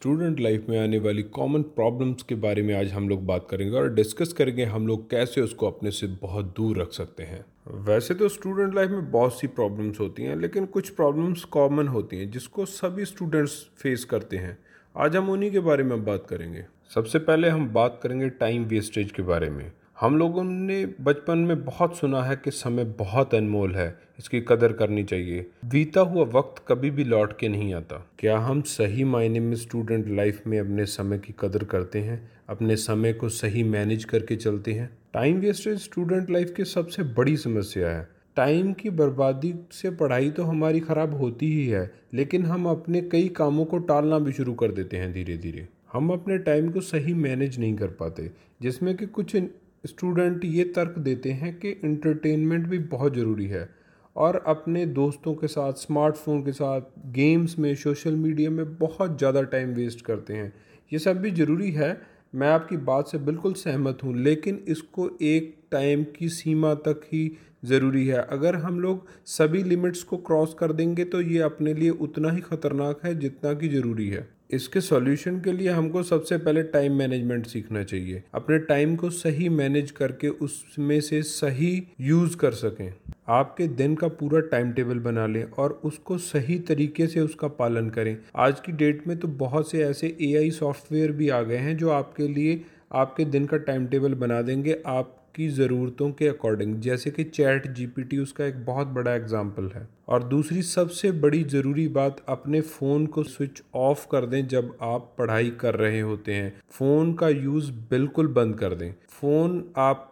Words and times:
Student 0.00 0.38
life 0.40 0.66
में 0.68 0.78
आने 0.78 0.98
वाली 0.98 1.22
कॉमन 1.22 1.62
प्रॉब्लम्स 1.62 2.22
के 2.22 2.34
बारे 2.34 2.62
में 2.62 2.74
आज 2.74 2.92
हम 2.92 3.08
लोग 3.08 3.24
बात 3.26 3.46
करेंगे 3.50 3.76
और 3.76 3.92
डिस्कस 3.94 4.32
करेंगे 4.32 4.64
हम 4.64 4.86
लोग 4.86 5.10
कैसे 5.10 5.40
उसको 5.40 5.66
अपने 5.66 5.90
से 5.90 6.06
बहुत 6.22 6.44
दूर 6.56 6.78
रख 6.78 6.92
सकते 6.92 7.22
हैं। 7.22 7.44
वैसे 7.84 8.14
तो 8.14 8.28
स्टूडेंट 8.28 8.74
लाइफ 8.74 8.90
में 8.90 9.10
बहुत 9.10 9.38
सी 9.40 9.46
प्रॉब्लम्स 9.46 10.00
होती 10.00 10.22
हैं, 10.22 10.36
लेकिन 10.36 10.66
कुछ 10.66 10.88
प्रॉब्लम्स 10.88 11.44
कॉमन 11.44 11.88
होती 11.88 12.16
हैं 12.16 12.30
जिसको 12.30 12.64
सभी 12.64 13.04
स्टूडेंट्स 13.04 13.60
फेस 13.78 14.04
करते 14.04 14.36
हैं। 14.36 14.58
आज 14.96 15.16
हम 15.16 15.30
उन्हीं 15.30 15.50
के 15.50 15.60
बारे 15.60 15.84
में 15.84 16.04
बात 16.04 16.26
करेंगे। 16.30 16.64
सबसे 16.94 17.18
पहले 17.18 17.48
हम 17.48 17.68
बात 17.68 18.00
करेंगे 18.02 18.28
टाइम 18.28 18.64
वेस्टेज 18.64 19.12
के 19.12 19.22
बारे 19.22 19.50
में। 19.50 19.72
हम 20.00 20.16
लोगों 20.16 20.42
ने 20.44 20.84
बचपन 21.00 21.38
में 21.38 21.64
बहुत 21.64 21.96
सुना 21.96 22.22
है 22.22 22.36
कि 22.36 22.50
समय 22.50 22.84
बहुत 22.98 23.34
अनमोल 23.34 23.74
है, 23.74 23.88
इसकी 24.18 24.40
कदर 24.40 24.72
करनी 24.72 25.02
चाहिए। 25.04 25.44
बीता 25.64 26.00
हुआ 26.00 26.24
वक्त 26.30 26.62
कभी 26.68 26.90
भी 26.90 27.04
लौट 27.04 27.36
के 27.38 27.48
नहीं 27.48 27.74
आता। 27.74 27.96
क्या 28.18 28.38
हम 28.38 28.62
सही 28.62 29.04
मायने 29.04 29.40
में 29.40 29.54
स्टूडेंट 29.56 30.08
लाइफ 30.08 30.42
में 30.46 30.58
अपने 30.60 30.86
समय 30.86 31.18
की 31.18 31.34
कदर 31.40 31.64
करते 31.64 32.00
हैं? 32.00 32.30
अपने 32.48 32.76
समय 32.76 33.12
को 33.12 33.28
सही 33.28 33.64
मैनेज 33.64 34.04
करके 34.04 34.36
चलते 34.36 34.72
हैं? 34.72 34.90
टाइम 35.14 35.40
वेस्टेज 35.40 35.78
स्टूडेंट 35.78 36.30
लाइफ 36.30 36.54
की 36.56 36.64
सबसे 36.64 37.02
बड़ी 37.12 37.36
समस्या 37.36 37.90
है। 37.90 38.08
टाइम 38.36 38.72
की 38.72 38.90
बर्बादी 38.92 39.54
से 39.72 39.90
पढ़ाई 39.92 40.30
तो 40.30 40.44
हमारी 40.44 40.80
ख़राब 40.80 41.20
होती 41.20 41.52
ही 41.52 41.66
है, 41.66 41.90
लेकिन 42.14 42.46
हम 42.46 42.68
अपने 42.68 43.00
कई 43.02 43.28
कामों 43.28 43.64
को 43.64 43.78
टालना 43.80 44.18
भी 44.18 44.32
शुरू 44.32 44.54
कर 44.54 44.72
देते 44.72 44.96
हैं 44.96 45.12
धीरे 45.12 45.36
धीरे 45.36 45.68
हम 45.92 46.10
अपने 46.10 46.36
टाइम 46.40 46.70
को 46.70 46.80
सही 46.80 47.14
मैनेज 47.14 47.58
नहीं 47.58 47.74
कर 47.76 47.88
पाते, 47.90 48.30
जिसमें 48.62 48.96
कि 48.96 49.06
कुछ 49.08 49.36
स्टूडेंट 49.84 50.44
ये 50.44 50.64
तर्क 50.76 50.98
देते 50.98 51.30
हैं 51.32 51.52
कि 51.58 51.70
इंटरटेनमेंट 51.84 52.66
भी 52.66 52.78
बहुत 52.78 53.14
ज़रूरी 53.14 53.46
है 53.46 53.68
और 54.16 54.42
अपने 54.46 54.84
दोस्तों 54.88 55.34
के 55.34 55.46
साथ 55.46 55.72
स्मार्टफ़ोन 55.78 56.42
के 56.44 56.52
साथ 56.52 56.80
गेम्स 57.12 57.58
में 57.58 57.74
सोशल 57.76 58.16
मीडिया 58.16 58.50
में 58.50 58.76
बहुत 58.78 59.18
ज़्यादा 59.18 59.42
टाइम 59.44 59.74
वेस्ट 59.74 60.00
करते 60.00 60.34
हैं। 60.34 60.52
ये 60.92 60.98
सब 60.98 61.20
भी 61.20 61.30
ज़रूरी 61.32 61.70
है। 61.72 62.00
मैं 62.34 62.48
आपकी 62.48 62.76
बात 62.78 63.08
से 63.08 63.18
बिल्कुल 63.20 63.52
सहमत 63.54 64.02
हूँ, 64.04 64.16
लेकिन 64.16 64.64
इसको 64.68 65.08
एक 65.22 65.54
टाइम 65.72 66.04
की 66.16 66.28
सीमा 66.30 66.74
तक 66.80 67.00
ही 67.12 67.30
ज़रूरी 67.64 68.06
है। 68.06 68.18
अगर 68.30 68.56
हम 68.56 68.80
लोग 68.80 69.06
सभी 69.28 69.62
लिमिट्स 69.62 70.02
को 70.02 70.16
क्रॉस 70.18 70.54
कर 70.58 70.72
देंगे 70.72 71.04
तो 71.04 71.20
ये 71.20 71.38
अपने 71.42 71.74
लिए 71.74 71.90
उतना 72.00 72.30
ही 72.30 72.40
ख़तरनाक 72.42 73.04
है 73.04 73.14
जितना 73.18 73.52
कि 73.54 73.68
ज़रूरी 73.68 74.08
है। 74.08 74.28
इसके 74.52 74.80
सॉल्यूशन 74.80 75.40
के 75.40 75.52
लिए 75.52 75.68
हमको 75.68 76.02
सबसे 76.02 76.38
पहले 76.38 76.62
टाइम 76.62 76.92
मैनेजमेंट 76.92 77.46
सीखना 77.46 77.82
चाहिए। 77.84 78.22
अपने 78.34 78.58
टाइम 78.58 78.96
को 78.96 79.10
सही 79.10 79.48
मैनेज 79.48 79.90
करके 79.90 80.28
उसमें 80.28 81.00
से 81.00 81.22
सही 81.22 81.82
यूज़ 82.00 82.36
कर 82.36 82.52
सकें। 82.52 82.92
आपके 83.28 83.66
दिन 83.68 83.94
का 83.94 84.08
पूरा 84.08 84.40
टाइम 84.40 84.72
टेबल 84.72 84.98
बना 84.98 85.26
लें 85.26 85.42
और 85.44 85.80
उसको 85.84 86.18
सही 86.18 86.58
तरीके 86.58 87.06
से 87.06 87.20
उसका 87.20 87.48
पालन 87.48 87.90
करें। 87.90 88.16
आज 88.36 88.60
की 88.60 88.72
डेट 88.72 89.06
में 89.06 89.18
तो 89.18 89.28
बहुत 89.28 89.70
से 89.70 89.84
ऐसे 89.84 90.16
एआई 90.22 90.50
सॉफ्टवेयर 90.50 91.12
भी 91.12 91.28
आ 91.28 91.42
गए 91.42 91.56
हैं 91.56 91.76
जो 91.76 91.90
आपके 91.90 92.28
लिए 92.28 92.60
आपके 92.92 93.24
दिन 93.24 93.46
का 93.46 93.56
टाइम 93.56 93.86
टेबल 93.86 94.14
बना 94.14 94.42
देंगे। 94.42 94.82
आप 94.86 95.19
की 95.40 95.48
ज़रूरतों 95.50 96.10
के 96.12 96.28
अकॉर्डिंग 96.28 96.74
जैसे 96.80 97.10
कि 97.10 97.24
चैट 97.24 97.66
जीपीटी 97.72 98.18
उसका 98.18 98.44
एक 98.44 98.64
बहुत 98.64 98.86
बड़ा 98.88 99.14
एग्ज़ाम्पल 99.14 99.70
है। 99.74 99.88
और 100.08 100.22
दूसरी 100.22 100.62
सबसे 100.62 101.10
बड़ी 101.12 101.42
ज़रूरी 101.44 101.86
बात, 101.88 102.16
अपने 102.28 102.60
फ़ोन 102.60 103.06
को 103.06 103.22
स्विच 103.22 103.62
ऑफ़ 103.74 104.06
कर 104.10 104.26
दें 104.26 104.46
जब 104.48 104.76
आप 104.82 105.14
पढ़ाई 105.18 105.50
कर 105.50 105.74
रहे 105.74 106.00
होते 106.00 106.34
हैं। 106.34 106.52
फ़ोन 106.70 107.12
का 107.14 107.28
यूज़ 107.28 107.70
बिल्कुल 107.90 108.28
बंद 108.28 108.58
कर 108.58 108.74
दें। 108.74 108.92
फ़ोन 109.10 109.64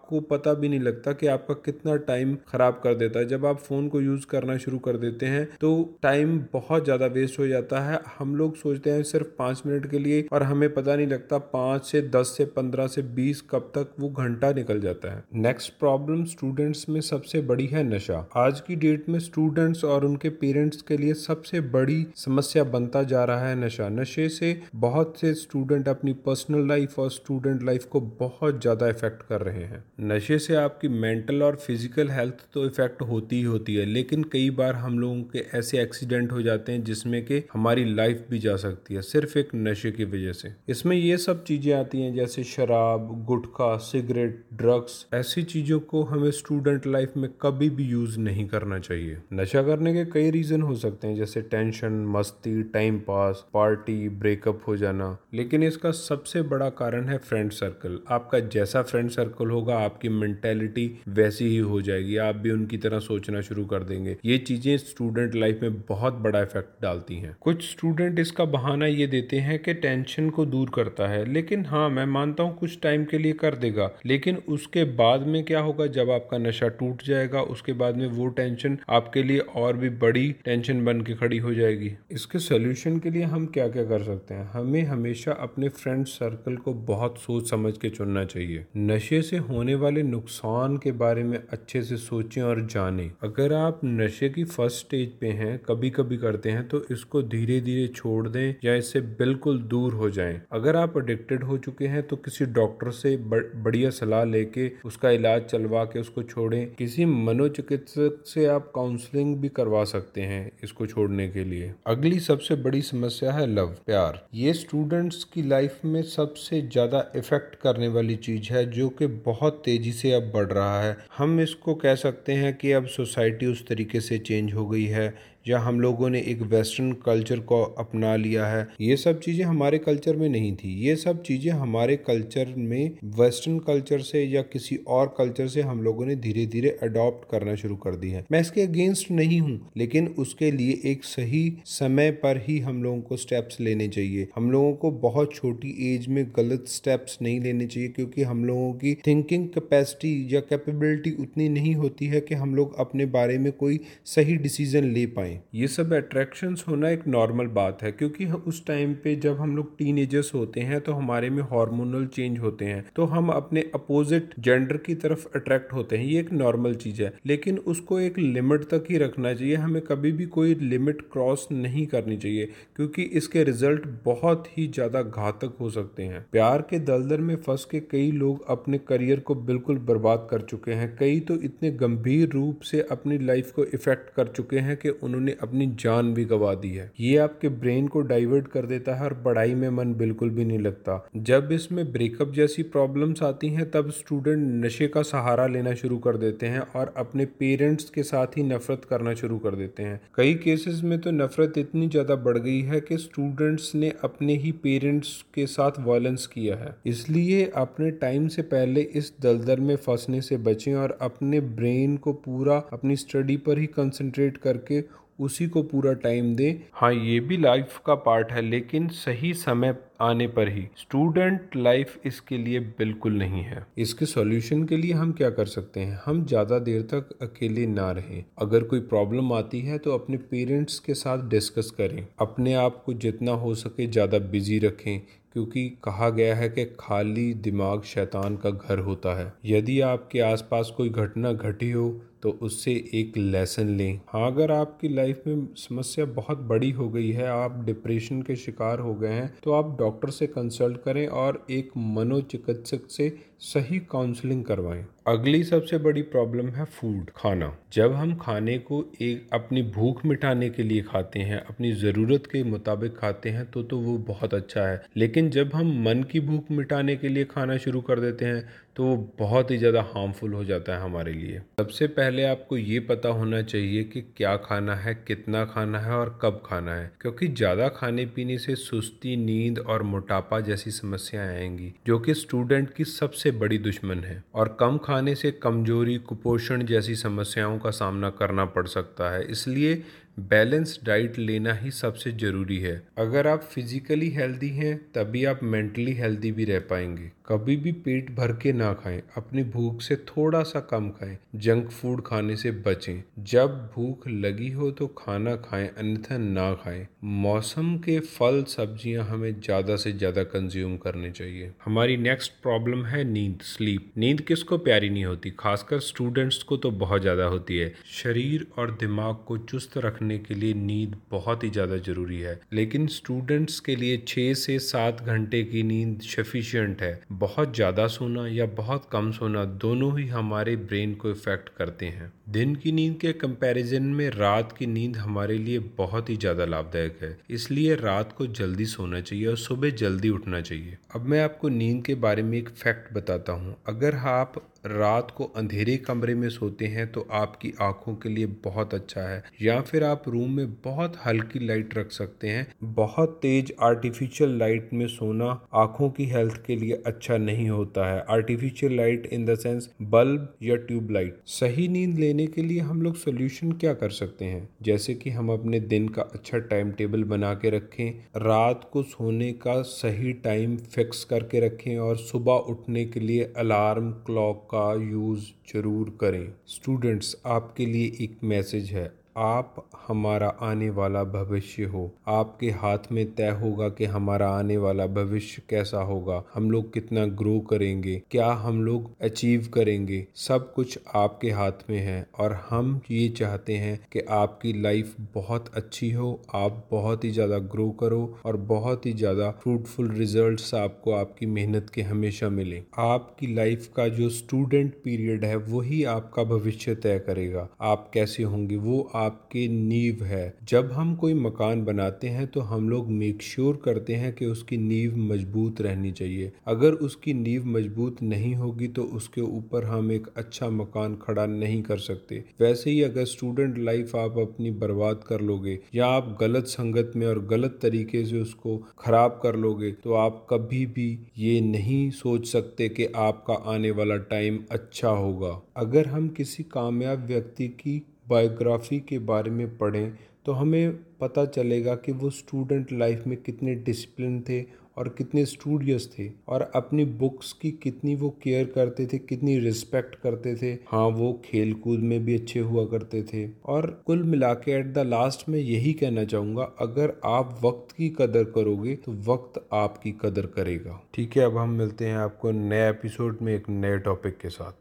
आपको 0.08 0.20
पता 0.28 0.52
भी 0.54 0.68
नहीं 0.68 0.80
लगता 0.80 1.12
कि 1.12 1.26
आपका 1.26 1.54
कितना 1.64 1.94
टाइम 2.04 2.34
ख़राब 2.48 2.80
कर 2.84 2.94
देता 2.94 3.18
है। 3.18 3.26
जब 3.28 3.44
आप 3.46 3.58
फ़ोन 3.58 3.88
को 3.88 4.00
यूज़ 4.00 4.24
करना 4.26 4.56
शुरू 4.58 4.78
कर 4.78 4.96
देते 4.98 5.26
हैं 5.26 5.44
तो 5.60 5.72
टाइम 6.02 6.38
बहुत 6.52 6.84
ज़्यादा 6.84 7.06
वेस्ट 7.08 7.38
हो 7.38 7.46
जाता 7.48 7.80
है। 7.82 7.98
हम 8.18 8.34
लोग 8.36 8.56
सोचते 8.56 8.90
हैं 8.90 9.02
सिर्फ़ 9.04 9.26
पाँच 9.38 9.62
मिनट 9.66 9.90
के 9.90 9.98
लिए 9.98 10.24
और 10.32 10.42
हमें 10.42 10.72
पता 10.74 10.94
नहीं 10.96 11.06
लगता 11.06 11.38
पाँच 11.48 11.84
से 11.86 12.00
दस 12.08 12.32
से 12.36 12.44
पंद्रह 12.56 12.86
से 12.86 13.02
बीस 13.18 13.40
कब 13.50 13.70
तक 13.74 13.92
वो 14.00 14.08
घंटा 14.10 14.52
निकल 14.52 14.80
जाता 14.80 15.12
है। 15.12 15.22
नेक्स्ट 15.38 15.72
प्रॉब्लम 15.80 16.24
स्टूडेंट्स 16.26 16.88
में 16.88 17.00
सबसे 17.02 17.40
बड़ी 17.42 17.66
है 17.66 17.82
नशा। 17.86 18.24
आज 18.36 18.60
की 18.60 18.76
डेट 18.78 19.08
में 19.08 19.18
स्टूडेंट्स 19.20 19.84
और 19.86 20.04
उनके 20.04 20.28
पेरेंट्स 20.38 20.82
के 20.82 20.96
लिए 20.96 21.14
सबसे 21.16 21.60
बड़ी 21.76 22.06
समस्या 22.16 22.64
बनता 22.68 23.02
जा 23.04 23.24
रहा 23.24 23.48
है 23.48 23.60
नशा। 23.64 23.88
नशे 23.90 24.28
से 24.30 24.56
बहुत 24.78 25.20
से 25.20 25.34
स्टूडेंट 25.36 25.88
अपनी 25.88 26.12
पर्सनल 26.26 26.66
लाइफ 26.68 26.98
और 26.98 27.10
स्टूडेंट 27.10 27.62
लाइफ 27.62 27.84
को 27.86 28.00
बहुत 28.18 28.60
ज़्यादा 28.60 28.88
इफ़ेक्ट 28.88 29.22
कर 29.28 29.40
रहे 29.40 29.64
हैं। 29.64 29.84
नशे 29.98 30.38
से 30.38 30.54
आपकी 30.56 30.88
मेंटल 30.88 31.42
और 31.42 31.56
फ़िज़िकल 31.56 32.08
हेल्थ 32.08 32.44
तो 32.54 32.64
इफ़ेक्ट 32.66 33.00
होती 33.02 33.36
ही 33.36 33.42
होती 33.42 33.74
है, 33.74 33.84
लेकिन 33.84 34.22
कई 34.22 34.50
बार 34.50 34.74
हम 34.74 34.98
लोगों 34.98 35.22
के 35.22 35.38
ऐसे 35.58 35.80
एक्सीडेंट 35.80 36.32
हो 36.32 36.42
जाते 36.42 36.72
हैं 36.72 36.82
जिसमें 36.84 37.24
कि 37.24 37.42
हमारी 37.52 37.84
लाइफ 37.84 38.24
भी 38.30 38.38
जा 38.38 38.54
सकती 38.56 38.94
है, 38.94 39.02
सिर्फ़ 39.02 39.38
एक 39.38 39.48
नशे 39.54 39.90
की 39.90 40.04
वजह 40.04 40.32
से। 40.32 40.52
इसमें 40.68 40.96
ये 40.96 41.16
सब 41.16 41.42
चीज़ें 41.44 41.72
आती 41.74 42.02
हैं, 42.02 42.14
जैसे 42.14 42.44
शराब, 42.44 43.08
गुटखा, 43.26 43.76
सिगरेट 43.78 44.44
ड्रग्स 44.54 45.04
ऐसी 45.14 45.42
चीज़ों 45.44 45.80
को 45.80 46.02
हमें 46.02 46.30
स्टूडेंट 46.30 46.86
लाइफ 46.86 47.16
में 47.16 47.28
कभी 47.42 47.70
भी 47.70 47.84
यूज़ 47.84 48.18
नहीं 48.18 48.46
करना 48.48 48.78
चाहिए। 48.78 49.18
नशा 49.32 49.62
करने 49.62 49.92
के 49.94 50.04
कई 50.12 50.30
रीज़न 50.30 50.62
हो 50.62 50.74
सकते 50.76 51.08
हैं, 51.08 51.16
जैसे 51.16 51.42
टेंशन 51.42 52.04
मस्ती 52.08 52.62
टाइम 52.70 52.98
पास 53.00 53.44
पार्टी 53.54 54.08
ब्रेकअप 54.20 54.62
हो 54.68 54.76
जाना। 54.76 55.16
लेकिन 55.34 55.62
इसका 55.62 55.90
सबसे 55.90 56.42
बड़ा 56.44 56.68
कारण 56.78 57.08
है 57.08 57.18
फ्रेंड 57.18 57.50
सर्कल 57.52 58.00
आपका 58.10 58.38
जैसा 58.48 58.82
फ्रेंड 58.82 59.10
सर्कल 59.10 59.50
होगा 59.50 59.86
आपकी 59.88 60.08
मेंटेलिटी 60.10 60.86
वैसी 61.10 61.46
ही 61.46 61.58
हो 61.58 61.80
जाएगी, 61.82 62.16
आप 62.18 62.36
भी 62.36 62.50
उनकी 62.50 62.76
तरह 62.78 62.98
सोचना 63.00 63.40
शुरू 63.42 63.64
कर 63.66 63.82
देंगे। 63.84 64.16
ये 64.24 64.38
चीज़ें 64.40 64.76
स्टूडेंट 64.78 65.34
लाइफ 65.34 65.60
में 65.62 65.80
बहुत 65.82 66.14
बड़ा 66.20 66.40
इफ़ेक्ट 66.40 66.82
डालती 66.82 67.14
हैं। 67.16 67.36
कुछ 67.40 67.62
स्टूडेंट 67.64 68.18
इसका 68.18 68.44
बहाना 68.46 68.86
ये 68.86 69.06
देते 69.08 69.38
हैं 69.38 69.58
कि 69.58 69.74
टेंशन 69.76 70.28
को 70.30 70.44
दूर 70.46 70.70
करता 70.74 71.06
है, 71.08 71.24
लेकिन 71.32 71.64
हाँ 71.66 71.88
मैं 71.90 72.04
मानता 72.08 72.42
हूँ 72.42 72.56
कुछ 72.58 72.78
टाइम 72.82 73.04
के 73.04 73.18
लिए 73.18 73.32
कर 73.34 73.54
देगा, 73.56 73.90
लेकिन 74.06 74.36
उसके 74.48 74.84
बाद 74.96 75.26
में 75.26 75.42
क्या 75.44 75.60
होगा? 75.60 75.86
जब 75.88 76.10
आपका 76.10 76.38
नशा 76.38 76.68
टूट 76.70 77.02
जाएगा, 77.04 77.42
उसके 77.48 77.72
बाद 77.74 77.96
में 77.96 78.06
वो 78.08 78.26
टेंशन 78.28 78.78
आपके 78.90 79.22
लिए 79.22 79.38
और 79.38 79.76
भी 79.76 79.88
बड़ी 79.98 80.30
टेंशन 80.44 80.84
बन 80.84 81.00
के 81.00 81.14
खड़ी 81.14 81.38
हो 81.38 81.54
जाएगी। 81.54 81.92
इसके 82.12 82.38
सोल्यूशन 82.40 82.98
के 82.98 83.10
लिए 83.10 83.22
हम 83.24 83.46
क्या 83.48 83.68
क्या 83.68 83.84
कर 83.84 84.02
सकते 84.02 84.34
हैं? 84.34 84.50
हमें 84.50 84.82
हमेशा 84.84 85.32
अपने 85.40 85.68
फ्रेंड 85.70 86.04
सर्कल 86.08 86.56
को 86.58 86.74
बहुत 86.86 87.18
सोच 87.18 87.50
समझ 87.50 87.76
के 87.78 87.90
चुनना 87.90 88.24
चाहिए। 88.26 88.64
नशे 88.76 89.20
से 89.22 89.36
होने 89.38 89.74
वाले 89.78 90.02
नुकसान 90.04 90.76
के 90.78 90.92
बारे 90.94 91.22
में 91.24 91.38
अच्छे 91.38 91.82
से 91.82 91.96
सोचें 91.98 92.40
और 92.42 92.60
जानें। 92.66 93.10
अगर 93.22 93.52
आप 93.54 93.80
नशे 93.84 94.28
की 94.28 94.44
फ़र्स्ट 94.46 94.78
स्टेज 94.78 95.12
पे 95.20 95.28
हैं 95.34 95.58
कभी 95.60 95.90
कभी 95.90 96.16
करते 96.18 96.50
हैं 96.50 96.66
तो 96.68 96.82
इसको 96.90 97.22
धीरे 97.24 97.60
धीरे 97.60 97.86
छोड़ 97.88 98.28
दें 98.28 98.54
या 98.64 98.74
इससे 98.74 99.00
बिल्कुल 99.18 99.58
दूर 99.68 99.94
हो 99.94 100.10
जाएँ। 100.10 100.40
अगर 100.52 100.76
आप 100.76 100.96
अडिक्टेड 100.98 101.44
हो 101.44 101.58
चुके 101.58 101.86
हैं 101.86 102.02
तो 102.02 102.16
किसी 102.18 102.44
डॉक्टर 102.52 102.90
से 102.92 103.16
बढ़िया 103.18 103.90
सलाह 103.92 104.24
लेके 104.26 104.70
उसका 104.86 105.10
इलाज 105.10 105.42
चलवा 105.44 105.84
के 105.84 106.00
उसको 106.00 106.22
छोड़ें। 106.24 106.74
किसी 106.74 107.04
मनोचिकित्सक 107.04 108.22
से 108.26 108.46
आप 108.48 108.70
काउंसलिंग 108.74 109.36
भी 109.36 109.48
करवा 109.50 109.84
सकते 109.86 110.22
हैं 110.22 110.50
इसको 110.64 110.86
छोड़ने 110.86 111.28
के 111.28 111.44
लिए। 111.44 111.72
अगली 111.86 112.18
सबसे 112.20 112.54
बड़ी 112.58 112.82
समस्या 112.82 113.32
है 113.32 113.46
लव, 113.48 113.66
प्यार। 113.86 114.26
ये 114.34 114.52
स्टूडेंट्स 114.54 115.22
की 115.24 115.42
लाइफ 115.44 115.80
में 115.84 116.02
सबसे 116.04 116.60
ज़्यादा 116.62 117.04
इफ़ेक्ट 117.16 117.54
करने 117.62 117.88
वाली 117.88 118.16
चीज़ 118.18 118.52
है, 118.52 118.64
जो 118.68 118.88
कि 118.90 119.06
बहुत 119.06 119.67
तेज़ी 119.68 119.92
से 119.92 120.12
अब 120.12 120.30
बढ़ 120.34 120.46
रहा 120.46 120.82
है। 120.82 120.96
हम 121.18 121.40
इसको 121.40 121.74
कह 121.74 121.94
सकते 121.94 122.32
हैं 122.32 122.56
कि 122.56 122.72
अब 122.72 122.86
सोसाइटी 122.88 123.46
उस 123.46 123.66
तरीके 123.66 124.00
से 124.00 124.18
चेंज 124.18 124.54
हो 124.54 124.66
गई 124.66 124.84
है। 124.84 125.08
या 125.46 125.58
हम 125.60 125.80
लोगों 125.80 126.08
ने 126.10 126.20
एक 126.22 126.42
वेस्टर्न 126.44 126.92
कल्चर 127.04 127.40
को 127.40 127.62
अपना 127.78 128.14
लिया 128.16 128.46
है। 128.46 128.66
ये 128.80 128.96
सब 128.96 129.20
चीज़ें 129.20 129.44
हमारे 129.44 129.78
कल्चर 129.78 130.16
में 130.16 130.28
नहीं 130.28 130.54
थी। 130.56 130.72
ये 130.80 130.96
सब 130.96 131.22
चीज़ें 131.22 131.50
हमारे 131.52 131.96
कल्चर 131.98 132.52
में 132.58 132.90
वेस्टर्न 133.18 133.58
कल्चर 133.58 134.00
से 134.00 134.22
या 134.24 134.42
किसी 134.44 134.76
और 134.88 135.14
कल्चर 135.18 135.48
से 135.48 135.62
हम 135.62 135.82
लोगों 135.82 136.06
ने 136.06 136.16
धीरे 136.16 136.44
धीरे 136.46 136.76
अडॉप्ट 136.82 137.30
करना 137.30 137.54
शुरू 137.54 137.76
कर 137.76 137.96
दी 137.96 138.10
है। 138.10 138.24
मैं 138.32 138.40
इसके 138.40 138.62
अगेंस्ट 138.62 139.10
नहीं 139.10 139.40
हूँ, 139.40 139.60
लेकिन 139.76 140.08
उसके 140.18 140.50
लिए 140.50 140.80
एक 140.84 141.04
सही 141.04 141.42
समय 141.66 142.10
पर 142.18 142.42
ही 142.46 142.58
हम 142.60 142.82
लोगों 142.82 143.00
को 143.00 143.16
स्टेप्स 143.16 143.60
लेने 143.60 143.88
चाहिए। 143.88 144.28
हम 144.36 144.50
लोगों 144.50 144.72
को 144.74 144.90
बहुत 145.00 145.34
छोटी 145.34 145.74
एज 145.86 146.06
में 146.08 146.24
गलत 146.36 146.64
स्टेप्स 146.68 147.18
नहीं 147.22 147.40
लेने 147.40 147.66
चाहिए, 147.66 147.88
क्योंकि 147.88 148.22
हम 148.22 148.44
लोगों 148.44 148.72
की 148.74 148.94
थिंकिंग 149.06 149.48
कैपेसिटी 149.48 150.34
या 150.34 150.40
कैपेबिलिटी 150.42 151.10
उतनी 151.22 151.48
नहीं 151.48 151.74
होती 151.74 152.06
है 152.06 152.20
कि 152.20 152.34
हम 152.34 152.54
लोग 152.54 152.76
अपने 152.80 153.06
बारे 153.08 153.38
में 153.38 153.50
कोई 153.54 153.80
सही 154.06 154.36
डिसीज़न 154.38 154.92
ले 154.92 155.06
पाए। 155.08 155.27
ये 155.54 155.68
सब 155.68 155.92
अट्रैक्शंस 155.94 156.64
होना 156.68 156.90
एक 156.90 157.06
नॉर्मल 157.08 157.46
बात 157.54 157.82
है, 157.82 157.92
क्योंकि 157.92 158.26
उस 158.26 158.64
टाइम 158.66 158.94
पे 158.94 159.14
जब 159.18 159.38
हम 159.38 159.56
लोग 159.56 159.76
टीन 159.78 160.06
होते 160.34 160.60
हैं 160.62 160.80
तो 160.80 160.92
हमारे 160.92 161.30
में 161.30 161.42
हार्मोनल 161.44 162.06
चेंज 162.08 162.38
होते 162.38 162.64
हैं 162.64 162.84
तो 162.96 163.04
हम 163.06 163.28
अपने 163.30 163.60
अपोजिट 163.74 164.34
जेंडर 164.40 164.76
की 164.78 164.94
तरफ़ 164.96 165.26
अट्रैक्ट 165.36 165.72
होते 165.72 165.96
हैं, 165.96 166.04
ये 166.04 166.20
एक 166.20 166.32
नॉर्मल 166.32 166.74
चीज़ 166.76 167.02
है। 167.02 167.12
लेकिन 167.26 167.58
उसको 167.68 167.98
एक 168.00 168.18
लिमिट 168.18 168.64
तक 168.64 168.84
ही 168.90 168.98
रखना 168.98 169.32
चाहिए, 169.34 169.54
हमें 169.56 169.80
कभी 169.82 170.12
भी 170.12 170.26
कोई 170.28 170.54
लिमिट 170.54 171.00
क्रॉस 171.12 171.46
नहीं 171.52 171.86
करनी 171.86 172.16
चाहिए, 172.16 172.46
क्योंकि 172.76 173.02
इसके 173.12 173.44
रिज़ल्ट 173.44 173.86
बहुत 174.04 174.46
ही 174.56 174.66
ज़्यादा 174.68 175.02
घातक 175.02 175.56
हो 175.60 175.70
सकते 175.70 176.02
हैं। 176.04 176.24
प्यार 176.32 176.62
के 176.62 176.78
दलदल 176.80 177.20
में 177.20 177.34
फंस 177.38 177.64
के 177.64 177.80
कई 177.82 178.10
लोग 178.12 178.44
अपने 178.50 178.78
करियर 178.80 179.20
को 179.20 179.34
बिल्कुल 179.44 179.78
बर्बाद 179.84 180.26
कर 180.30 180.42
चुके 180.42 180.72
हैं। 180.72 180.94
कई 180.96 181.20
तो 181.22 181.34
इतने 181.42 181.70
गंभीर 181.78 182.28
रूप 182.30 182.60
से 182.62 182.80
अपनी 182.90 183.18
लाइफ 183.20 183.50
को 183.52 183.64
इफ़ेक्ट 183.66 184.14
कर 184.14 184.28
चुके 184.28 184.58
हैं 184.58 184.76
कि 184.76 184.88
उन्होंने 184.90 185.17
उन्होंने 185.18 185.36
अपनी 185.42 185.66
जान 185.80 186.12
भी 186.14 186.24
गवा 186.26 186.54
दी 186.56 186.70
है। 186.70 186.90
ये 187.00 187.16
आपके 187.18 187.48
ब्रेन 187.60 187.86
को 187.88 188.00
डाइवर्ट 188.08 188.46
कर 188.48 188.66
देता 188.66 188.94
है 188.94 189.04
और 189.04 189.14
पढ़ाई 189.24 189.54
में 189.54 189.68
मन 189.70 189.92
बिल्कुल 189.96 190.30
भी 190.30 190.44
नहीं 190.44 190.58
लगता। 190.58 190.98
जब 191.28 191.48
इसमें 191.52 191.84
ब्रेकअप 191.92 192.32
जैसी 192.32 192.62
प्रॉब्लम्स 192.68 193.22
आती 193.22 193.48
हैं, 193.48 193.70
तब 193.70 193.90
स्टूडेंट 193.90 194.64
नशे 194.64 194.88
का 194.88 195.02
सहारा 195.04 195.46
लेना 195.46 195.74
शुरू 195.74 195.98
कर 195.98 196.16
देते 196.16 196.46
हैं 196.46 196.60
और 196.60 196.92
अपने 196.96 197.24
पेरेंट्स 197.38 197.90
के 197.90 198.02
साथ 198.02 198.36
ही 198.36 198.42
नफरत 198.44 198.84
करना 198.84 199.14
शुरू 199.14 199.38
कर 199.38 199.54
देते 199.54 199.82
हैं। 199.82 200.00
कई 200.14 200.34
केसेस 200.36 200.80
में 200.84 200.98
तो 201.00 201.10
नफरत 201.12 201.58
इतनी 201.58 201.88
ज़्यादा 201.88 202.14
बढ़ 202.18 202.38
गई 202.38 202.60
है 202.62 202.80
कि 202.80 202.98
स्टूडेंट्स 202.98 203.74
ने 203.74 203.92
अपने 204.04 204.36
ही 204.36 204.52
पेरेंट्स 204.62 205.10
के 205.34 205.46
साथ 205.48 205.80
वायलेंस 205.80 206.26
किया 206.26 206.56
है। 206.56 206.74
इसलिए 206.86 207.44
अपने 207.56 207.90
टाइम 207.98 208.28
से 208.28 208.42
पहले 208.44 208.80
इस 208.94 209.12
दलदल 209.22 209.60
में 209.60 209.74
फंसने 209.78 210.20
से 210.20 210.36
बचें 210.38 210.74
और 210.74 210.96
अपने 211.00 211.40
ब्रेन 211.40 211.96
को 211.96 212.12
पूरा, 212.14 212.56
अपनी 212.72 212.96
स्टडी 212.96 213.36
पर 213.38 213.58
ही 213.58 213.66
कंसंट्रेट 213.68 214.36
करके 214.36 214.80
उसी 215.18 215.46
को 215.46 215.62
पूरा 215.64 215.92
टाइम 215.98 216.34
दें। 216.36 216.60
हाँ 216.74 216.92
ये 216.92 217.18
भी 217.20 217.36
लाइफ 217.36 217.80
का 217.86 217.94
पार्ट 218.00 218.32
है 218.32 218.42
लेकिन 218.42 218.88
सही 218.96 219.32
समय 219.36 219.74
आने 220.00 220.26
पर 220.28 220.48
ही। 220.48 220.66
स्टूडेंट 220.78 221.56
लाइफ 221.56 222.06
इसके 222.06 222.36
लिए 222.38 222.60
बिल्कुल 222.78 223.12
नहीं 223.14 223.42
है। 223.42 223.64
इसके 223.78 224.06
सॉल्यूशन 224.06 224.64
के 224.64 224.76
लिए 224.76 224.92
हम 224.92 225.12
क्या 225.12 225.30
कर 225.30 225.46
सकते 225.46 225.80
हैं? 225.80 226.00
हम 226.04 226.24
ज़्यादा 226.24 226.58
देर 226.60 226.82
तक 226.84 227.08
अकेले 227.22 227.66
ना 227.66 227.90
रहें। 227.92 228.24
अगर 228.38 228.64
कोई 228.64 228.80
प्रॉब्लम 228.88 229.32
आती 229.32 229.60
है 229.60 229.78
तो 229.78 229.92
अपने 229.92 230.16
पेरेंट्स 230.30 230.78
के 230.78 230.94
साथ 230.94 231.28
डिस्कस 231.28 231.70
करें। 231.78 232.06
अपने 232.20 232.54
आप 232.56 232.82
को 232.86 232.94
जितना 232.96 233.32
हो 233.34 233.54
सके 233.56 233.86
ज़्यादा 233.88 234.18
बिज़ी 234.28 234.58
रखें 234.58 234.98
क्योंकि 235.32 235.68
कहा 235.84 236.08
गया 236.10 236.34
है 236.34 236.48
कि 236.48 236.64
खाली 236.80 237.32
दिमाग 237.36 237.82
शैतान 237.84 238.36
का 238.36 238.50
घर 238.50 238.78
होता 238.80 239.18
है। 239.18 239.32
यदि 239.46 239.80
आपके 239.82 240.20
आसपास 240.22 240.72
कोई 240.76 240.88
घटना 240.90 241.32
घटी 241.32 241.70
हो 241.70 241.88
तो 242.22 242.30
उससे 242.42 242.72
एक 242.94 243.16
लेसन 243.16 243.68
लें। 243.68 244.00
हाँ 244.08 244.26
अगर 244.26 244.50
आपकी 244.52 244.88
लाइफ 244.88 245.22
में 245.26 245.46
समस्या 245.56 246.04
बहुत 246.14 246.38
बड़ी 246.48 246.70
हो 246.70 246.88
गई 246.88 247.10
है, 247.10 247.26
आप 247.26 247.62
डिप्रेशन 247.64 248.22
के 248.22 248.36
शिकार 248.36 248.78
हो 248.78 248.94
गए 248.94 249.12
हैं 249.12 249.32
तो 249.44 249.52
आप 249.52 249.76
डॉक्टर 249.78 250.10
से 250.10 250.26
कंसल्ट 250.28 250.82
करें 250.82 251.06
और 251.08 251.44
एक 251.50 251.70
मनोचिकित्सक 251.76 252.90
से 252.90 253.08
सही 253.40 253.78
काउंसलिंग 253.80 254.44
करवाएँ। 254.44 254.84
अगली 255.06 255.42
सबसे 255.44 255.78
बड़ी 255.78 256.02
प्रॉब्लम 256.04 256.48
है 256.48 256.64
फ़ूड 256.64 257.10
खाना। 257.16 257.52
जब 257.72 257.92
हम 257.92 258.14
खाने 258.16 258.56
को 258.60 258.84
एक, 259.02 259.28
अपनी 259.32 259.62
भूख 259.70 260.04
मिटाने 260.06 260.48
के 260.50 260.62
लिए 260.62 260.82
खाते 260.82 261.20
हैं, 261.20 261.40
अपनी 261.40 261.72
ज़रूरत 261.74 262.26
के 262.32 262.42
मुताबिक 262.44 262.96
खाते 262.98 263.30
हैं 263.30 263.50
तो 263.50 263.62
तो 263.62 263.78
वो 263.78 263.96
बहुत 264.08 264.34
अच्छा 264.34 264.66
है। 264.68 264.82
लेकिन 264.96 265.30
जब 265.30 265.50
हम 265.54 265.72
मन 265.84 266.02
की 266.02 266.20
भूख 266.20 266.50
मिटाने 266.50 266.96
के 266.96 267.08
लिए 267.08 267.24
खाना 267.26 267.56
शुरू 267.56 267.80
कर 267.80 268.00
देते 268.00 268.24
हैं 268.24 268.48
तो 268.76 268.84
वो 268.84 268.96
बहुत 269.18 269.50
ही 269.50 269.56
ज़्यादा 269.58 269.80
हार्मफुल 269.84 270.32
हो 270.32 270.44
जाता 270.44 270.74
है 270.74 270.82
हमारे 270.82 271.12
लिए। 271.12 271.38
सबसे 271.60 271.86
पहले 271.88 272.24
आपको 272.24 272.56
ये 272.56 272.78
पता 272.80 273.08
होना 273.10 273.40
चाहिए 273.42 273.82
कि 273.84 274.00
क्या 274.16 274.36
खाना 274.38 274.74
है, 274.74 274.94
कितना 275.08 275.44
खाना 275.44 275.78
है 275.78 275.92
और 275.92 276.18
कब 276.22 276.42
खाना 276.46 276.74
है। 276.74 276.90
क्योंकि 277.00 277.28
ज़्यादा 277.28 277.68
खाने 277.70 278.04
पीने 278.08 278.36
से 278.38 278.54
सुस्ती, 278.56 279.16
नींद 279.16 279.58
और 279.58 279.82
मोटापा 279.84 280.40
जैसी 280.40 280.70
समस्याएँ 280.70 281.28
आएँगी, 281.30 281.72
जो 281.86 281.98
कि 281.98 282.14
स्टूडेंट 282.14 282.72
की 282.74 282.84
सबसे 282.84 283.27
बड़ी 283.30 283.58
दुश्मन 283.58 283.98
है 283.98 284.24
और 284.34 284.56
कम 284.60 284.78
खाने 284.78 285.14
से 285.14 285.30
कमज़ोरी, 285.30 285.96
कुपोषण 285.96 286.62
जैसी 286.64 286.94
समस्याओं 286.94 287.58
का 287.58 287.70
सामना 287.70 288.10
करना 288.10 288.44
पड़ 288.44 288.66
सकता 288.66 289.14
है। 289.14 289.30
इसलिए 289.30 289.82
बैलेंस 290.20 290.80
डाइट 290.84 291.18
लेना 291.18 291.54
ही 291.54 291.70
सबसे 291.70 292.12
ज़रूरी 292.12 292.58
है। 292.58 292.88
अगर 292.98 293.26
आप 293.26 293.40
फिजिकली 293.42 294.10
हेल्दी 294.10 294.48
हैं, 294.48 294.76
तभी 294.94 295.24
आप 295.24 295.40
मेंटली 295.42 295.92
हेल्दी 295.92 296.32
भी 296.32 296.44
रह 296.44 296.58
पाएँगे। 296.58 297.17
कभी 297.28 297.56
भी 297.56 297.70
पेट 297.84 298.10
भर 298.16 298.32
के 298.42 298.52
ना 298.52 298.72
खाएँ, 298.74 299.00
अपनी 299.16 299.42
भूख 299.46 299.80
से 299.82 299.96
थोड़ा 300.06 300.42
सा 300.42 300.60
कम 300.70 300.88
खाएँ 300.90 301.16
जंक 301.36 301.68
फ़ूड 301.70 302.02
खाने 302.06 302.36
से 302.36 302.50
बचें। 302.66 303.02
जब 303.24 303.56
भूख 303.74 304.06
लगी 304.08 304.50
हो 304.50 304.70
तो 304.70 304.86
खाना 304.98 305.34
खाएँ, 305.38 305.66
अन्यथा 305.68 306.18
ना 306.18 306.52
खाएँ। 306.54 306.86
मौसम 307.04 307.76
के 307.78 307.98
फल 308.00 308.42
सब्ज़ियाँ 308.48 309.04
हमें 309.04 309.40
ज़्यादा 309.40 309.76
से 309.76 309.92
ज़्यादा 309.92 310.22
कंज्यूम 310.24 310.76
करने 310.76 311.10
चाहिए। 311.10 311.50
हमारी 311.64 311.96
नेक्स्ट 311.98 312.32
प्रॉब्लम 312.42 312.84
है 312.84 313.02
नींद 313.04 313.42
स्लीप 313.44 313.92
नींद 313.98 314.20
किसको 314.20 314.58
प्यारी 314.58 314.90
नहीं 314.90 315.04
होती? 315.04 315.30
खासकर 315.38 315.80
स्टूडेंट्स 315.80 316.42
को 316.42 316.56
तो 316.56 316.70
बहुत 316.70 317.02
ज़्यादा 317.02 317.24
होती 317.26 317.58
है। 317.58 317.72
शरीर 317.92 318.46
और 318.58 318.70
दिमाग 318.80 319.16
को 319.26 319.38
चुस्त 319.44 319.78
रखने 319.78 320.18
के 320.18 320.34
लिए 320.34 320.54
नींद 320.54 320.96
बहुत 321.10 321.44
ही 321.44 321.50
ज़्यादा 321.50 321.76
ज़रूरी 321.78 322.20
है। 322.20 322.38
लेकिन 322.52 322.86
स्टूडेंट्स 322.88 323.60
के 323.60 323.76
लिए 323.76 324.02
छः 324.08 324.32
से 324.36 324.58
सात 324.60 325.02
घंटे 325.02 325.42
की 325.44 325.62
नींद 325.64 326.00
सफिशियंट 326.06 326.82
है। 326.82 326.98
बहुत 327.18 327.54
ज़्यादा 327.54 327.86
सोना 327.86 328.26
या 328.26 328.46
बहुत 328.56 328.88
कम 328.92 329.10
सोना 329.12 329.44
दोनों 329.62 329.98
ही 329.98 330.06
हमारे 330.08 330.56
ब्रेन 330.56 330.94
को 330.94 331.10
इफ़ेक्ट 331.10 331.48
करते 331.48 331.86
हैं। 331.86 332.12
दिन 332.28 332.54
की 332.54 332.72
नींद 332.72 332.96
के 333.00 333.12
कंपैरिजन 333.12 333.82
में 333.82 334.08
रात 334.10 334.52
की 334.52 334.66
नींद 334.66 334.96
हमारे 334.96 335.36
लिए 335.38 335.58
बहुत 335.78 336.10
ही 336.10 336.16
ज़्यादा 336.16 336.44
लाभदायक 336.44 336.98
है। 337.02 337.16
इसलिए 337.30 337.74
रात 337.74 338.12
को 338.12 338.26
जल्दी 338.34 338.64
सोना 338.66 339.00
चाहिए 339.00 339.26
और 339.26 339.36
सुबह 339.36 339.70
जल्दी 339.76 340.08
उठना 340.08 340.40
चाहिए। 340.40 340.76
अब 340.94 341.06
मैं 341.06 341.22
आपको 341.22 341.48
नींद 341.48 341.82
के 341.84 341.94
बारे 341.96 342.22
में 342.22 342.38
एक 342.38 342.48
फैक्ट 342.48 342.92
बताता 342.94 343.32
हूँ। 343.32 343.56
अगर 343.68 343.94
आप 343.96 344.40
रात 344.66 345.10
को 345.10 345.24
अंधेरे 345.36 345.76
कमरे 345.76 346.14
में 346.14 346.28
सोते 346.28 346.66
हैं 346.66 346.86
तो 346.92 347.06
आपकी 347.12 347.52
आँखों 347.62 347.94
के 347.94 348.08
लिए 348.08 348.26
बहुत 348.44 348.74
अच्छा 348.74 349.00
है। 349.00 349.22
या 349.42 349.60
फिर 349.60 349.84
आप 349.84 350.08
रूम 350.08 350.30
में 350.30 350.52
बहुत 350.64 350.96
हल्की 351.06 351.46
लाइट 351.46 351.76
रख 351.78 351.90
सकते 351.92 352.28
हैं। 352.28 352.46
बहुत 352.74 353.18
तेज 353.22 353.52
आर्टिफिशियल 353.62 354.36
लाइट 354.38 354.70
में 354.72 354.86
सोना 354.88 355.30
आँखों 355.54 355.90
की 355.90 356.06
हेल्थ 356.06 356.42
के 356.46 356.56
लिए 356.56 356.82
अच्छा 356.86 357.16
नहीं 357.18 357.48
होता 357.48 357.86
है। 357.92 358.04
Artificial 358.10 358.76
light 358.76 359.06
in 359.12 359.24
the 359.24 359.38
sense 359.38 359.70
bulb 359.82 360.34
या 360.42 360.56
ट्यूबलाइट 360.66 361.20
सही 361.30 361.68
नींद 361.68 361.98
लेने 361.98 362.17
के 362.26 362.42
लिए 362.42 362.60
हम 362.60 362.82
लोग 362.82 362.96
सोल्यूशन 362.96 363.52
क्या 363.52 363.74
कर 363.74 363.90
सकते 363.90 364.24
हैं? 364.24 364.48
जैसे 364.62 364.94
कि 364.94 365.10
हम 365.10 365.32
अपने 365.32 365.60
दिन 365.60 365.88
का 365.88 366.02
अच्छा 366.02 366.38
टाइम 366.38 366.70
टेबल 366.72 367.04
बना 367.04 367.34
के 367.34 367.50
रखें, 367.50 368.04
रात 368.16 368.70
को 368.72 368.82
सोने 368.82 369.32
का 369.32 369.62
सही 369.62 370.12
टाइम 370.12 370.56
फिक्स 370.56 371.04
करके 371.04 371.40
रखें 371.40 371.78
और 371.78 371.96
सुबह 371.96 372.32
उठने 372.32 372.84
के 372.84 373.00
लिए 373.00 373.32
अलार्म 373.36 373.90
क्लॉक 373.90 374.48
का 374.54 374.74
यूज़ 374.90 375.24
ज़रूर 375.54 375.98
करें। 376.00 376.32
स्टूडेंट्स 376.46 377.22
आपके 377.26 377.66
लिए 377.66 377.86
एक 378.00 378.18
मैसेज 378.24 378.70
है। 378.70 378.97
आप 379.18 379.54
हमारा 379.86 380.28
आने 380.42 380.68
वाला 380.70 381.02
भविष्य 381.04 381.64
हो। 381.64 381.90
आपके 382.08 382.50
हाथ 382.52 382.90
में 382.92 383.04
तय 383.14 383.30
होगा 383.40 383.68
कि 383.68 383.84
हमारा 383.86 384.28
आने 384.30 384.56
वाला 384.56 384.86
भविष्य 384.88 385.42
कैसा 385.50 385.82
होगा। 385.82 386.22
हम 386.34 386.50
लोग 386.50 386.72
कितना 386.72 387.04
ग्रो 387.16 387.38
करेंगे, 387.50 387.96
क्या 388.10 388.30
हम 388.36 388.62
लोग 388.64 388.90
अचीव 389.02 389.48
करेंगे। 389.54 390.06
सब 390.18 390.52
कुछ 390.54 390.78
आपके 390.96 391.30
हाथ 391.30 391.64
में 391.70 391.78
है 391.78 392.06
और 392.18 392.32
हम 392.50 392.80
ये 392.90 393.08
चाहते 393.18 393.56
हैं 393.56 393.78
कि 393.92 394.00
आपकी 394.10 394.52
लाइफ 394.62 394.94
बहुत 395.14 395.50
अच्छी 395.54 395.90
हो। 395.90 396.10
आप 396.34 396.66
बहुत 396.70 397.04
ही 397.04 397.10
ज़्यादा 397.10 397.38
ग्रो 397.48 397.68
करो 397.80 398.02
और 398.26 398.36
बहुत 398.48 398.86
ही 398.86 398.92
ज़्यादा 398.94 399.30
फ्रूटफुल 399.42 399.90
रिज़ल्ट 399.90 400.54
आपको 400.54 400.92
आपकी 400.92 401.26
मेहनत 401.28 401.70
के 401.70 401.82
हमेशा 401.82 402.28
मिले। 402.30 402.62
आपकी 402.80 403.26
लाइफ 403.34 403.66
का 403.76 403.86
जो 403.90 404.08
स्टूडेंट 404.10 404.72
पीरियड 404.84 405.24
है, 405.24 405.36
वही 405.36 405.82
आपका 405.86 406.24
भविष्य 406.26 406.74
तय 406.76 406.98
करेगा। 406.98 407.48
आप 407.62 407.90
कैसे 407.94 408.22
होंगे, 408.24 408.56
वो 408.56 408.80
आप 408.94 409.07
आपकी 409.08 409.46
नींव 409.48 410.04
है। 410.04 410.34
जब 410.44 410.72
हम 410.72 410.94
कोई 410.96 411.14
मकान 411.16 411.64
बनाते 411.64 412.08
हैं 412.08 412.26
तो 412.28 412.40
हम 412.42 412.68
लोग 412.68 412.90
मेक 412.92 413.22
श्योर 413.22 413.60
करते 413.64 413.94
हैं 413.94 414.12
कि 414.12 414.26
उसकी 414.26 414.56
नींव 414.58 414.96
मज़बूत 415.04 415.60
रहनी 415.60 415.92
चाहिए। 415.92 416.32
अगर 416.46 416.72
उसकी 416.82 417.14
नींव 417.14 417.46
मज़बूत 417.48 418.02
नहीं 418.02 418.34
होगी 418.34 418.68
तो 418.68 418.82
उसके 418.92 419.20
ऊपर 419.20 419.64
हम 419.64 419.92
एक 419.92 420.06
अच्छा 420.16 420.48
मकान 420.50 420.96
खड़ा 421.02 421.26
नहीं 421.26 421.62
कर 421.62 421.78
सकते। 421.78 422.22
वैसे 422.40 422.70
ही 422.70 422.82
अगर 422.82 423.04
स्टूडेंट 423.06 423.58
लाइफ 423.60 423.94
आप 423.96 424.18
अपनी 424.18 424.50
बर्बाद 424.58 425.04
कर 425.08 425.20
लोगे, 425.22 425.58
या 425.74 425.86
आप 425.86 426.16
गलत 426.20 426.46
संगत 426.48 426.92
में 426.96 427.06
और 427.06 427.24
गलत 427.26 427.58
तरीके 427.62 428.04
से 428.04 428.20
उसको 428.20 428.56
खराब 428.78 429.18
कर 429.22 429.36
लोगे 429.36 429.70
तो 429.74 429.94
आप 429.94 430.26
कभी 430.30 430.64
भी 430.68 430.88
ये 431.18 431.40
नहीं 431.42 431.90
सोच 431.92 432.26
सकते 432.26 432.68
कि 432.68 432.86
आपका 432.98 433.34
आने 433.52 433.70
वाला 433.72 433.96
टाइम 434.10 434.38
अच्छा 434.50 434.88
होगा। 434.90 435.40
अगर 435.56 435.86
हम 435.86 436.08
किसी 436.08 436.42
कामयाब 436.52 437.06
व्यक्ति 437.06 437.48
की 437.60 437.82
बायोग्राफी 438.08 438.80
के 438.80 438.98
बारे 438.98 439.30
में 439.30 439.56
पढ़ें 439.58 439.92
तो 440.26 440.32
हमें 440.32 440.72
पता 441.00 441.24
चलेगा 441.26 441.74
कि 441.74 441.92
वो 441.92 442.10
स्टूडेंट 442.10 442.72
लाइफ 442.72 443.06
में 443.06 443.16
कितने 443.16 443.54
डिसिप्लिन 443.54 444.20
थे 444.20 444.40
और 444.76 444.88
कितने 444.88 445.24
स्टूडियस 445.26 445.88
थे 445.92 446.08
और 446.28 446.42
अपनी 446.54 446.84
बुक्स 446.98 447.32
की 447.32 447.50
कितनी 447.62 447.94
वो 447.94 448.10
केयर 448.22 448.44
करते 448.54 448.86
थे, 448.86 448.98
कितनी 448.98 449.38
रिस्पेक्ट 449.38 449.94
करते 449.94 450.34
थे। 450.34 450.52
हाँ 450.68 450.86
वो 450.88 451.12
खेल 451.24 451.52
कूद 451.54 451.80
में 451.80 452.04
भी 452.04 452.14
अच्छे 452.14 452.40
हुआ 452.40 452.64
करते 452.64 453.02
थे। 453.02 453.26
और 453.46 453.66
कुल 453.86 454.02
मिला 454.02 454.32
के 454.34 454.52
एट 454.52 454.72
द 454.74 454.78
लास्ट 454.78 455.28
में 455.28 455.38
यही 455.38 455.72
कहना 455.72 456.04
चाहूँगा, 456.04 456.42
अगर 456.60 456.92
आप 457.04 457.38
वक्त 457.44 457.74
की 457.76 457.88
कदर 457.98 458.24
करोगे 458.34 458.74
तो 458.76 458.92
वक्त 459.08 459.42
आपकी 459.52 459.94
कदर 460.00 460.26
करेगा। 460.26 460.80
ठीक 460.94 461.16
है, 461.16 461.24
अब 461.24 461.36
हम 461.36 461.50
मिलते 461.50 461.86
हैं 461.86 461.96
आपको 461.96 462.30
नए 462.30 462.68
एपिसोड 462.70 463.18
में 463.22 463.34
एक 463.34 463.48
नए 463.50 463.78
टॉपिक 463.78 464.18
के 464.18 464.28
साथ। 464.28 464.52